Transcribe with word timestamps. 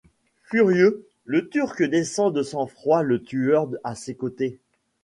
Furieux, 0.45 1.07
le 1.25 1.47
Turc 1.47 1.83
descend 1.83 2.33
de 2.33 2.41
sang-froid 2.41 3.03
le 3.03 3.21
tueur 3.21 3.69
à 3.83 3.93
ses 3.93 4.15
côtés. 4.15 4.57